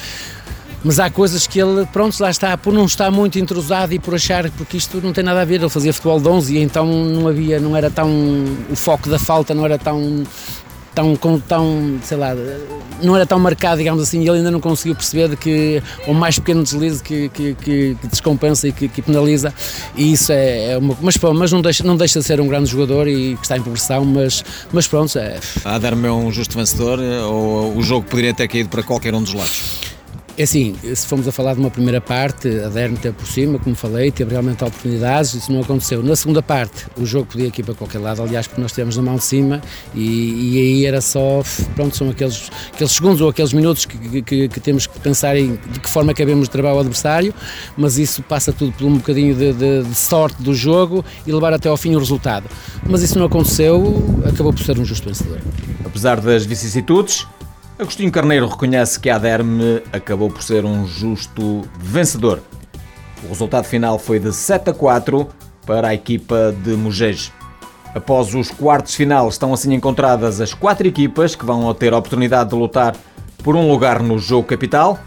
mas 0.84 0.98
há 1.00 1.10
coisas 1.10 1.46
que 1.46 1.60
ele, 1.60 1.86
pronto, 1.86 2.18
lá 2.20 2.30
está, 2.30 2.56
por 2.56 2.72
não 2.72 2.84
estar 2.84 3.10
muito 3.10 3.38
entrosado 3.38 3.92
e 3.92 3.98
por 3.98 4.14
achar, 4.14 4.50
porque 4.52 4.76
isto 4.76 5.00
não 5.00 5.12
tem 5.12 5.24
nada 5.24 5.40
a 5.40 5.44
ver, 5.44 5.60
ele 5.60 5.68
fazia 5.68 5.92
futebol 5.92 6.20
de 6.20 6.28
11 6.28 6.56
e 6.56 6.62
então 6.62 6.86
não 6.86 7.28
havia, 7.28 7.58
não 7.60 7.76
era 7.76 7.90
tão, 7.90 8.10
o 8.70 8.76
foco 8.76 9.08
da 9.08 9.18
falta 9.18 9.54
não 9.54 9.64
era 9.64 9.78
tão, 9.78 10.24
tão, 10.96 11.40
tão, 11.40 11.98
sei 12.02 12.16
lá, 12.16 12.34
não 13.02 13.14
era 13.14 13.26
tão 13.26 13.38
marcado, 13.38 13.78
digamos 13.78 14.02
assim, 14.02 14.22
e 14.22 14.28
ele 14.28 14.38
ainda 14.38 14.50
não 14.50 14.60
conseguiu 14.60 14.94
perceber 14.94 15.28
de 15.28 15.36
que 15.36 15.82
o 16.06 16.14
mais 16.14 16.38
pequeno 16.38 16.62
deslize 16.62 17.02
que, 17.02 17.28
que, 17.28 17.54
que, 17.54 17.96
que 18.00 18.06
descompensa 18.06 18.68
e 18.68 18.72
que, 18.72 18.88
que, 18.88 19.02
penaliza, 19.02 19.52
e 19.94 20.12
isso 20.12 20.32
é, 20.32 20.72
é 20.72 20.78
uma, 20.78 20.96
mas, 21.00 21.16
mas 21.16 21.52
não, 21.52 21.60
deixa, 21.60 21.84
não 21.84 21.96
deixa 21.96 22.20
de 22.20 22.24
ser 22.24 22.40
um 22.40 22.48
grande 22.48 22.70
jogador 22.70 23.06
e 23.08 23.36
que 23.36 23.42
está 23.42 23.56
em 23.56 23.62
progressão, 23.62 24.04
mas, 24.04 24.42
mas 24.72 24.86
pronto. 24.86 25.18
É... 25.18 25.38
A 25.64 25.78
dar-me 25.78 26.08
um 26.08 26.32
justo 26.32 26.56
vencedor 26.56 26.98
ou 26.98 27.76
o 27.76 27.82
jogo 27.82 28.06
poderia 28.06 28.32
ter 28.32 28.48
caído 28.48 28.70
para 28.70 28.82
qualquer 28.82 29.14
um 29.14 29.22
dos 29.22 29.34
lados? 29.34 29.85
É 30.38 30.42
assim, 30.42 30.76
se 30.82 31.06
formos 31.06 31.26
a 31.26 31.32
falar 31.32 31.54
de 31.54 31.60
uma 31.60 31.70
primeira 31.70 31.98
parte, 31.98 32.46
a 32.60 32.68
Derme 32.68 32.98
teve 32.98 33.16
por 33.16 33.26
cima, 33.26 33.58
como 33.58 33.74
falei, 33.74 34.10
teve 34.10 34.32
realmente 34.32 34.62
oportunidades, 34.62 35.32
isso 35.32 35.50
não 35.50 35.62
aconteceu. 35.62 36.02
Na 36.02 36.14
segunda 36.14 36.42
parte, 36.42 36.84
o 36.98 37.06
jogo 37.06 37.24
podia 37.24 37.46
ir 37.46 37.62
para 37.62 37.72
qualquer 37.74 38.00
lado, 38.00 38.22
aliás, 38.22 38.46
porque 38.46 38.60
nós 38.60 38.70
tivemos 38.70 38.98
na 38.98 39.02
mão 39.02 39.16
de 39.16 39.24
cima 39.24 39.62
e, 39.94 40.52
e 40.52 40.58
aí 40.58 40.84
era 40.84 41.00
só, 41.00 41.42
pronto, 41.74 41.96
são 41.96 42.10
aqueles, 42.10 42.50
aqueles 42.70 42.92
segundos 42.92 43.22
ou 43.22 43.30
aqueles 43.30 43.54
minutos 43.54 43.86
que, 43.86 44.20
que, 44.20 44.48
que 44.48 44.60
temos 44.60 44.86
que 44.86 45.00
pensar 45.00 45.38
em 45.38 45.58
de 45.72 45.80
que 45.80 45.88
forma 45.88 46.12
acabemos 46.12 46.48
de 46.48 46.50
trabalhar 46.50 46.74
o 46.74 46.80
adversário, 46.80 47.32
mas 47.74 47.96
isso 47.96 48.22
passa 48.22 48.52
tudo 48.52 48.72
por 48.72 48.84
um 48.84 48.98
bocadinho 48.98 49.34
de, 49.34 49.54
de, 49.54 49.84
de 49.84 49.94
sorte 49.94 50.42
do 50.42 50.54
jogo 50.54 51.02
e 51.26 51.32
levar 51.32 51.54
até 51.54 51.70
ao 51.70 51.78
fim 51.78 51.94
o 51.94 51.98
resultado. 51.98 52.44
Mas 52.86 53.02
isso 53.02 53.18
não 53.18 53.24
aconteceu, 53.24 54.04
acabou 54.22 54.52
por 54.52 54.62
ser 54.62 54.78
um 54.78 54.84
justo 54.84 55.08
vencedor. 55.08 55.40
Apesar 55.82 56.20
das 56.20 56.44
vicissitudes, 56.44 57.26
Agostinho 57.78 58.10
Carneiro 58.10 58.48
reconhece 58.48 58.98
que 58.98 59.10
a 59.10 59.16
Aderme 59.16 59.82
acabou 59.92 60.30
por 60.30 60.42
ser 60.42 60.64
um 60.64 60.86
justo 60.86 61.60
vencedor. 61.78 62.40
O 63.22 63.28
resultado 63.28 63.64
final 63.64 63.98
foi 63.98 64.18
de 64.18 64.32
7 64.32 64.70
a 64.70 64.72
4 64.72 65.28
para 65.66 65.88
a 65.88 65.94
equipa 65.94 66.56
de 66.64 66.70
Mugejo. 66.70 67.32
Após 67.94 68.34
os 68.34 68.50
quartos 68.50 68.94
final 68.94 69.28
estão 69.28 69.52
assim 69.52 69.74
encontradas 69.74 70.40
as 70.40 70.54
quatro 70.54 70.88
equipas 70.88 71.34
que 71.34 71.44
vão 71.44 71.72
ter 71.74 71.92
a 71.92 71.98
oportunidade 71.98 72.48
de 72.48 72.56
lutar 72.56 72.96
por 73.44 73.54
um 73.54 73.70
lugar 73.70 74.02
no 74.02 74.18
jogo 74.18 74.48
capital. 74.48 74.98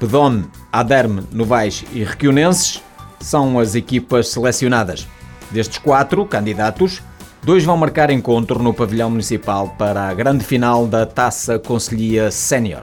Pedone, 0.00 0.46
Aderme, 0.72 1.24
Novais 1.30 1.84
e 1.92 2.02
Requionenses 2.02 2.82
são 3.20 3.58
as 3.58 3.74
equipas 3.74 4.28
selecionadas. 4.28 5.06
Destes 5.50 5.76
quatro 5.76 6.24
candidatos, 6.24 7.02
Dois 7.44 7.62
vão 7.62 7.76
marcar 7.76 8.08
encontro 8.08 8.62
no 8.62 8.72
pavilhão 8.72 9.10
municipal 9.10 9.68
para 9.76 10.08
a 10.08 10.14
grande 10.14 10.42
final 10.42 10.86
da 10.86 11.04
Taça 11.04 11.58
Conselhia 11.58 12.30
Sénior. 12.30 12.82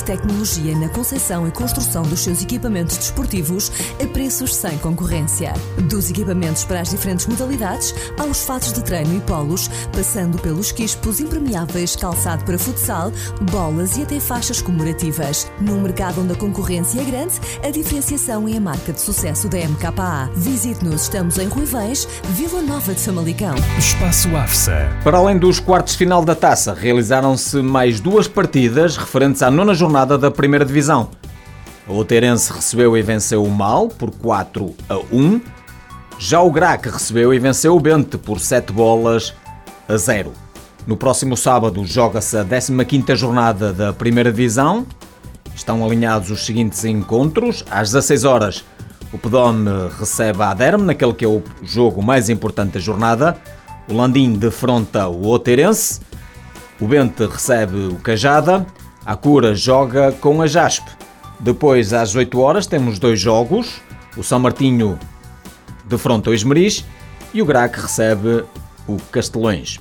tecnologia 0.01 0.75
na 0.75 0.89
concepção 0.89 1.47
e 1.47 1.51
construção 1.51 2.03
dos 2.03 2.19
seus 2.21 2.41
equipamentos 2.41 2.97
desportivos 2.97 3.71
a 4.03 4.07
preços 4.07 4.55
sem 4.55 4.77
concorrência. 4.79 5.53
Dos 5.89 6.09
equipamentos 6.09 6.65
para 6.65 6.81
as 6.81 6.89
diferentes 6.89 7.27
modalidades, 7.27 7.93
aos 8.19 8.43
fatos 8.43 8.73
de 8.73 8.83
treino 8.83 9.15
e 9.15 9.21
polos, 9.21 9.69
passando 9.93 10.37
pelos 10.39 10.71
quispos 10.71 11.19
impermeáveis, 11.19 11.95
calçado 11.95 12.43
para 12.43 12.57
futsal, 12.57 13.11
bolas 13.51 13.97
e 13.97 14.03
até 14.03 14.19
faixas 14.19 14.61
comemorativas. 14.61 15.49
Num 15.59 15.81
mercado 15.81 16.21
onde 16.21 16.33
a 16.33 16.35
concorrência 16.35 16.99
é 16.99 17.03
grande, 17.03 17.35
a 17.63 17.69
diferenciação 17.69 18.47
é 18.47 18.57
a 18.57 18.61
marca 18.61 18.91
de 18.91 18.99
sucesso 18.99 19.47
da 19.47 19.57
MKA. 19.57 20.29
Visite-nos, 20.35 21.03
estamos 21.03 21.37
em 21.37 21.47
Ruivães, 21.47 22.07
Vila 22.31 22.61
Nova 22.61 22.93
de 22.93 23.01
Famalicão. 23.01 23.55
Espaço 23.77 24.35
AFSA. 24.35 24.89
Para 25.03 25.17
além 25.17 25.37
dos 25.37 25.59
quartos 25.59 25.95
final 25.95 26.25
da 26.25 26.35
taça, 26.35 26.73
realizaram-se 26.73 27.61
mais 27.61 27.99
duas 27.99 28.27
partidas 28.27 28.97
referentes 28.97 29.41
à 29.41 29.51
nona 29.51 29.73
jornada 29.73 29.90
da 30.17 30.31
primeira 30.31 30.65
divisão. 30.65 31.09
O 31.87 31.93
Outeirense 31.93 32.53
recebeu 32.53 32.95
e 32.95 33.01
venceu 33.01 33.43
o 33.43 33.49
Mal 33.51 33.89
por 33.89 34.11
4 34.11 34.73
a 34.87 34.97
1. 35.11 35.41
Já 36.17 36.39
o 36.41 36.51
Grac 36.51 36.87
recebeu 36.87 37.33
e 37.33 37.39
venceu 37.39 37.75
o 37.75 37.79
Bente 37.79 38.17
por 38.17 38.39
7 38.39 38.71
bolas 38.71 39.33
a 39.89 39.97
0. 39.97 40.31
No 40.87 40.95
próximo 40.95 41.35
sábado 41.35 41.85
joga-se 41.85 42.37
a 42.37 42.45
15ª 42.45 43.15
jornada 43.15 43.73
da 43.73 43.91
primeira 43.91 44.31
divisão. 44.31 44.85
Estão 45.53 45.83
alinhados 45.83 46.31
os 46.31 46.45
seguintes 46.45 46.85
encontros. 46.85 47.65
Às 47.69 47.89
16 47.91 48.23
horas, 48.23 48.63
o 49.11 49.17
Pedome 49.17 49.69
recebe 49.99 50.41
a 50.41 50.51
Aderme, 50.51 50.85
naquele 50.85 51.13
que 51.13 51.25
é 51.25 51.27
o 51.27 51.43
jogo 51.63 52.01
mais 52.01 52.29
importante 52.29 52.73
da 52.73 52.79
jornada. 52.79 53.37
O 53.89 53.93
Landim 53.93 54.33
defronta 54.33 55.07
o 55.09 55.25
Outeirense. 55.25 55.99
O 56.79 56.87
Bente 56.87 57.25
recebe 57.25 57.87
o 57.87 57.95
Cajada. 57.95 58.65
A 59.05 59.15
Cura 59.15 59.55
joga 59.55 60.11
com 60.11 60.41
a 60.41 60.47
Jaspe. 60.47 60.91
Depois, 61.39 61.91
às 61.91 62.15
8 62.15 62.39
horas, 62.39 62.67
temos 62.67 62.99
dois 62.99 63.19
jogos. 63.19 63.81
O 64.15 64.23
São 64.23 64.39
Martinho 64.39 64.99
defronta 65.85 66.29
o 66.29 66.33
Esmeriz 66.33 66.85
e 67.33 67.41
o 67.41 67.45
Grac 67.45 67.79
recebe 67.79 68.43
o 68.87 68.97
Castelões. 69.11 69.79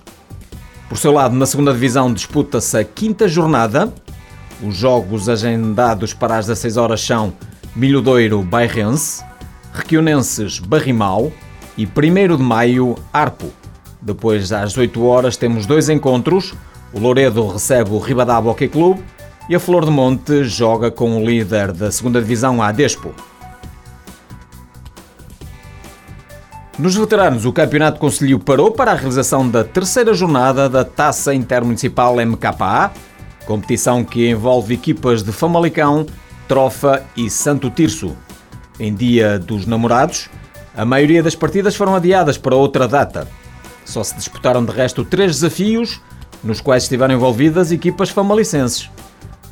Por 0.89 0.97
seu 0.97 1.12
lado, 1.12 1.37
na 1.37 1.45
segunda 1.45 1.73
divisão 1.73 2.12
disputa-se 2.12 2.79
a 2.79 2.85
quinta 2.85 3.29
jornada. 3.29 3.93
Os 4.62 4.75
jogos 4.75 5.29
agendados 5.29 6.15
para 6.15 6.39
as 6.39 6.47
16 6.47 6.77
horas 6.79 7.00
são 7.00 7.33
Milhodeiro 7.77 8.43
Bairrense, 8.43 9.23
Requionenses 9.73 10.59
Barrimal 10.59 11.31
e 11.77 11.87
1 11.87 12.37
de 12.37 12.43
Maio 12.43 12.97
Arpo. 13.12 13.53
Depois, 14.00 14.50
às 14.50 14.77
8 14.77 15.05
horas, 15.05 15.37
temos 15.37 15.67
dois 15.67 15.91
encontros. 15.91 16.55
O 16.93 16.99
Louredo 16.99 17.47
recebe 17.47 17.91
o 17.91 17.99
Ribadaba 17.99 18.51
Hockey 18.51 18.69
Clube 18.69 19.03
e 19.49 19.55
a 19.55 19.61
Flor 19.61 19.85
de 19.85 19.91
Monte 19.91 20.45
joga 20.45 20.91
com 20.91 21.17
o 21.17 21.25
líder 21.25 21.71
da 21.73 21.91
segunda 21.93 22.21
divisão, 22.21 22.61
a 22.61 22.73
Despo. 22.73 23.15
Nos 26.77 26.97
veteranos, 26.97 27.45
o 27.45 27.53
Campeonato 27.53 28.01
Conselho 28.01 28.39
parou 28.39 28.73
para 28.73 28.93
a 28.93 28.95
realização 28.95 29.49
da 29.49 29.63
terceira 29.63 30.15
jornada 30.15 30.69
da 30.69 30.85
Taça 30.85 31.35
Intermunicipal 31.35 32.17
MKA, 32.17 32.91
competição 33.47 34.03
que 34.03 34.29
envolve 34.29 34.75
equipas 34.75 35.23
de 35.23 35.31
Famalicão, 35.31 36.07
Trofa 36.49 37.05
e 37.17 37.31
Santo 37.31 37.71
Tirso. 37.71 38.17
Em 38.81 38.95
dia 38.95 39.39
dos 39.39 39.67
namorados, 39.67 40.29
a 40.77 40.85
maioria 40.85 41.23
das 41.23 41.35
partidas 41.35 41.77
foram 41.77 41.95
adiadas 41.95 42.39
para 42.39 42.57
outra 42.57 42.89
data. 42.89 43.29
Só 43.85 44.03
se 44.03 44.17
disputaram 44.17 44.65
de 44.65 44.73
resto 44.73 45.05
três 45.05 45.33
desafios 45.33 46.01
nos 46.43 46.61
quais 46.61 46.85
estiveram 46.85 47.15
envolvidas 47.15 47.73
equipas 47.73 48.11
famalicenses. 48.11 48.91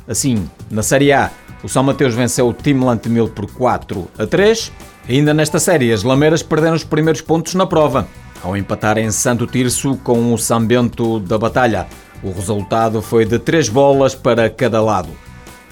Assim, 0.07 0.49
na 0.71 0.81
Série 0.81 1.11
A, 1.13 1.29
o 1.63 1.69
São 1.69 1.83
Mateus 1.83 2.15
venceu 2.15 2.47
o 2.47 2.53
Team 2.53 2.83
Lantemil 2.83 3.27
por 3.27 3.51
4 3.51 4.07
a 4.17 4.25
3. 4.25 4.71
Ainda 5.07 5.33
nesta 5.33 5.59
série, 5.59 5.91
as 5.91 6.03
Lameiras 6.03 6.43
perderam 6.43 6.75
os 6.75 6.83
primeiros 6.83 7.21
pontos 7.21 7.55
na 7.55 7.65
prova, 7.65 8.07
ao 8.43 8.55
empatar 8.55 8.97
em 8.97 9.11
Santo 9.11 9.45
Tirso 9.45 9.97
com 10.03 10.33
o 10.33 10.37
São 10.37 10.65
Bento 10.65 11.19
da 11.19 11.37
Batalha. 11.37 11.87
O 12.23 12.31
resultado 12.31 13.01
foi 13.01 13.25
de 13.25 13.39
3 13.39 13.69
bolas 13.69 14.13
para 14.15 14.49
cada 14.49 14.81
lado. 14.81 15.09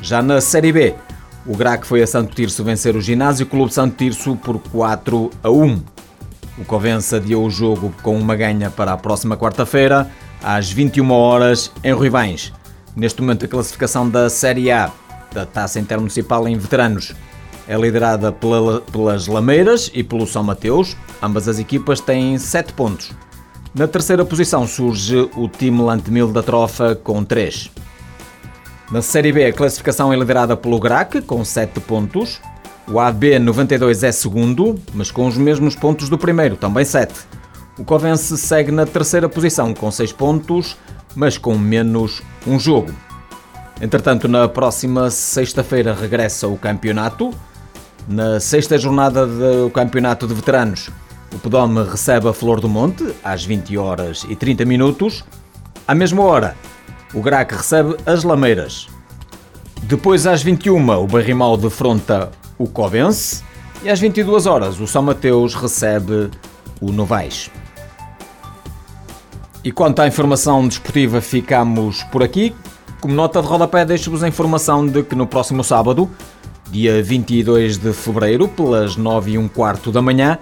Já 0.01 0.21
na 0.21 0.41
Série 0.41 0.71
B, 0.71 0.95
o 1.45 1.55
Grac 1.55 1.85
foi 1.85 2.01
a 2.01 2.07
Santo 2.07 2.35
Tirso 2.35 2.63
vencer 2.63 2.95
o 2.95 3.01
Ginásio 3.01 3.45
Clube 3.45 3.73
Santo 3.73 3.95
Tirso 3.95 4.35
por 4.35 4.59
4 4.59 5.31
a 5.43 5.49
1. 5.49 5.81
O 6.57 6.65
Covença 6.65 7.17
adiou 7.17 7.45
o 7.45 7.49
jogo 7.49 7.93
com 8.01 8.17
uma 8.17 8.35
ganha 8.35 8.69
para 8.69 8.91
a 8.91 8.97
próxima 8.97 9.37
quarta-feira, 9.37 10.09
às 10.43 10.71
21 10.71 11.11
horas 11.11 11.71
em 11.83 11.91
Ruivães. 11.91 12.53
Neste 12.95 13.21
momento, 13.21 13.45
a 13.45 13.47
classificação 13.47 14.09
da 14.09 14.29
Série 14.29 14.71
A 14.71 14.91
da 15.33 15.45
Taça 15.45 15.79
Intermunicipal 15.79 16.47
em 16.47 16.57
Veteranos 16.57 17.13
é 17.67 17.77
liderada 17.77 18.31
pela, 18.31 18.81
pelas 18.81 19.27
Lameiras 19.27 19.91
e 19.93 20.03
pelo 20.03 20.25
São 20.25 20.43
Mateus. 20.43 20.95
Ambas 21.21 21.47
as 21.47 21.59
equipas 21.59 21.99
têm 21.99 22.37
7 22.37 22.73
pontos. 22.73 23.11
Na 23.75 23.87
terceira 23.87 24.25
posição 24.25 24.65
surge 24.65 25.29
o 25.35 25.47
time 25.47 25.81
Lantemil 25.81 26.31
da 26.31 26.41
Trofa 26.41 26.95
com 26.95 27.23
3. 27.23 27.69
Na 28.89 29.01
Série 29.01 29.33
B, 29.33 29.45
a 29.45 29.53
classificação 29.53 30.13
é 30.13 30.15
liderada 30.15 30.55
pelo 30.55 30.79
Grac 30.79 31.21
com 31.21 31.43
7 31.43 31.79
pontos. 31.81 32.39
O 32.89 32.99
AB 32.99 33.37
92 33.37 34.01
é 34.03 34.11
segundo, 34.13 34.79
mas 34.93 35.11
com 35.11 35.27
os 35.27 35.37
mesmos 35.37 35.75
pontos 35.75 36.07
do 36.07 36.17
primeiro, 36.17 36.55
também 36.55 36.85
7. 36.85 37.13
O 37.77 37.83
Covense 37.83 38.37
segue 38.37 38.71
na 38.71 38.85
terceira 38.85 39.29
posição 39.29 39.73
com 39.73 39.91
6 39.91 40.11
pontos, 40.11 40.75
mas 41.15 41.37
com 41.37 41.57
menos 41.57 42.23
um 42.45 42.59
jogo. 42.59 42.91
Entretanto, 43.79 44.27
na 44.27 44.47
próxima 44.47 45.11
sexta-feira 45.11 45.93
regressa 45.93 46.47
o 46.47 46.57
campeonato. 46.57 47.31
Na 48.07 48.39
sexta 48.39 48.77
jornada 48.77 49.27
do 49.27 49.69
campeonato 49.69 50.25
de 50.25 50.33
veteranos, 50.33 50.89
o 51.33 51.37
Pedome 51.37 51.83
recebe 51.83 52.27
a 52.27 52.33
Flor 52.33 52.59
do 52.59 52.67
Monte 52.67 53.13
às 53.23 53.45
20 53.45 53.77
horas 53.77 54.25
e 54.27 54.35
30 54.35 54.65
minutos. 54.65 55.23
À 55.87 55.93
mesma 55.93 56.23
hora, 56.23 56.55
o 57.13 57.21
Grac 57.21 57.53
recebe 57.53 57.95
as 58.05 58.23
Lameiras. 58.23 58.87
Depois, 59.83 60.25
às 60.25 60.41
21, 60.41 60.89
o 60.89 61.05
Barrimal 61.05 61.55
defronta 61.57 62.31
o 62.57 62.67
Covense. 62.67 63.43
E 63.83 63.89
às 63.89 63.99
22 63.99 64.47
horas, 64.47 64.79
o 64.79 64.87
São 64.87 65.03
Mateus 65.03 65.53
recebe 65.53 66.31
o 66.81 66.91
Novais. 66.91 67.51
E 69.67 69.71
quanto 69.73 70.01
à 70.01 70.07
informação 70.07 70.65
desportiva, 70.65 71.19
ficamos 71.19 72.01
por 72.03 72.23
aqui. 72.23 72.55
Como 73.01 73.13
nota 73.13 73.41
de 73.41 73.47
rodapé, 73.49 73.83
deixo-vos 73.83 74.23
a 74.23 74.27
informação 74.29 74.87
de 74.87 75.03
que 75.03 75.13
no 75.13 75.27
próximo 75.27 75.61
sábado, 75.61 76.09
dia 76.71 77.03
22 77.03 77.77
de 77.77 77.91
fevereiro, 77.91 78.47
pelas 78.47 78.95
9 78.95 79.31
e 79.31 79.37
um 79.37 79.49
quarto 79.49 79.91
da 79.91 80.01
manhã, 80.01 80.39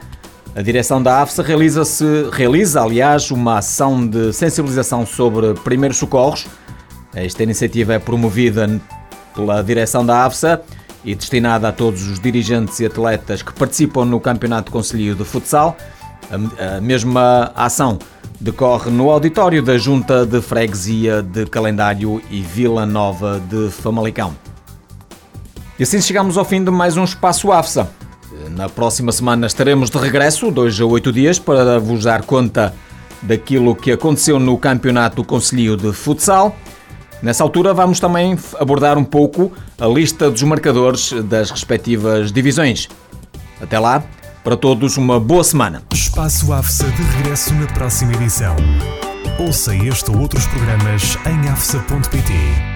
a 0.56 0.62
direção 0.62 1.02
da 1.02 1.24
AFSA 1.24 1.42
realiza-se, 1.42 2.06
realiza, 2.32 2.84
aliás, 2.84 3.32
uma 3.32 3.58
ação 3.58 4.08
de 4.08 4.32
sensibilização 4.32 5.08
sobre 5.08 5.56
primeiros 5.56 5.98
socorros. 5.98 6.46
Esta 7.12 7.42
iniciativa 7.42 7.96
é 7.96 8.00
promovida 8.00 8.80
pela 9.34 9.60
direção 9.64 10.06
da 10.06 10.24
AFSA 10.24 10.62
e 11.04 11.16
destinada 11.16 11.70
a 11.70 11.72
todos 11.72 12.08
os 12.08 12.20
dirigentes 12.20 12.80
e 12.80 12.86
atletas 12.86 13.42
que 13.42 13.52
participam 13.54 14.06
no 14.06 14.20
Campeonato 14.20 14.72
Conselho 14.72 15.16
de 15.16 15.26
Futsal. 15.26 15.76
A 16.60 16.80
mesma 16.80 17.52
ação 17.56 17.98
decorre 18.40 18.92
no 18.92 19.10
auditório 19.10 19.62
da 19.62 19.78
Junta 19.78 20.26
de 20.26 20.42
Freguesia 20.42 21.22
de 21.22 21.46
Calendário 21.46 22.22
e 22.30 22.42
Vila 22.42 22.86
Nova 22.86 23.40
de 23.40 23.70
Famalicão. 23.70 24.36
E 25.80 25.84
assim 25.84 26.02
chegamos 26.02 26.38
ao 26.38 26.46
fim 26.46 26.64
de 26.64 26.72
mais 26.72 26.98
um 26.98 27.04
Espaço 27.04 27.52
AFSA. 27.52 27.90
Na 28.52 28.70
próxima 28.70 29.12
semana 29.12 29.48
estaremos 29.48 29.90
de 29.90 29.98
regresso, 29.98 30.52
dois 30.52 30.80
a 30.80 30.86
oito 30.86 31.12
dias, 31.12 31.40
para 31.40 31.80
vos 31.80 32.04
dar 32.04 32.24
conta 32.24 32.74
daquilo 33.22 33.76
que 33.76 33.92
aconteceu 33.92 34.40
no 34.40 34.58
Campeonato 34.58 35.24
Conselho 35.24 35.76
de 35.76 35.92
Futsal. 35.92 36.56
Nessa 37.22 37.44
altura 37.44 37.74
vamos 37.74 38.00
também 38.00 38.38
abordar 38.60 38.98
um 38.98 39.04
pouco 39.04 39.52
a 39.80 39.88
lista 39.88 40.30
dos 40.30 40.44
marcadores 40.44 41.12
das 41.24 41.50
respectivas 41.50 42.32
divisões. 42.32 42.88
Até 43.60 43.80
lá, 43.80 44.04
para 44.46 44.56
todos, 44.56 44.96
uma 44.96 45.20
boa 45.20 45.44
semana. 45.44 45.82
Espaço 45.92 46.54
AFSA 46.54 46.88
de 46.92 47.02
regresso 47.02 47.52
na 47.56 47.66
próxima 47.66 48.14
edição. 48.14 48.56
Ouça 49.40 49.76
este 49.76 50.12
ou 50.12 50.20
outros 50.20 50.46
programas 50.46 51.18
em 51.26 51.50
afsa.pt. 51.50 52.75